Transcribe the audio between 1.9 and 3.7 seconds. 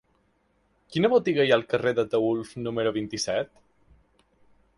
d'Ataülf número vint-i-set?